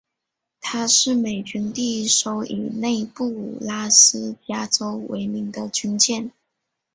[0.61, 6.31] 她是美军第一艘以内布拉斯加州为名的军舰。